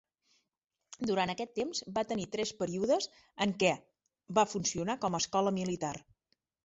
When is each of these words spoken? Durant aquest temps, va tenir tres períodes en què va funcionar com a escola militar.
Durant 1.09 1.33
aquest 1.33 1.51
temps, 1.59 1.81
va 1.97 2.03
tenir 2.11 2.25
tres 2.35 2.53
períodes 2.61 3.09
en 3.47 3.53
què 3.65 3.71
va 4.41 4.47
funcionar 4.55 4.97
com 5.05 5.19
a 5.19 5.21
escola 5.25 5.53
militar. 5.59 5.93